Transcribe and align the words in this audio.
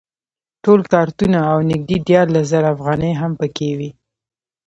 ټول 0.63 0.81
کارتونه 0.93 1.39
او 1.51 1.57
نږدې 1.71 1.97
دیارلس 2.07 2.45
زره 2.53 2.67
افغانۍ 2.75 3.11
هم 3.21 3.31
په 3.39 3.47
کې 3.55 3.69
وې. 3.77 3.89